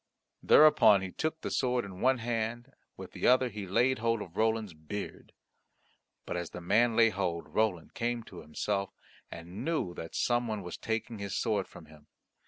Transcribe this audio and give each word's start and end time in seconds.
Thereupon 0.41 1.03
he 1.03 1.11
took 1.11 1.39
the 1.41 1.51
sword 1.51 1.85
in 1.85 2.01
one 2.01 2.17
hand, 2.17 2.73
with 2.97 3.11
the 3.11 3.27
other 3.27 3.49
he 3.49 3.67
laid 3.67 3.99
hold 3.99 4.23
of 4.23 4.35
Roland's 4.35 4.73
beard. 4.73 5.31
But 6.25 6.35
as 6.37 6.49
the 6.49 6.59
man 6.59 6.95
laid 6.95 7.11
hold, 7.11 7.47
Roland 7.53 7.93
came 7.93 8.23
to 8.23 8.41
himself, 8.41 8.89
and 9.29 9.63
knew 9.63 9.93
that 9.93 10.15
some 10.15 10.47
one 10.47 10.63
was 10.63 10.75
taking 10.79 11.19
his 11.19 11.35
sword 11.37 11.67
from 11.67 11.85
him. 11.85 12.07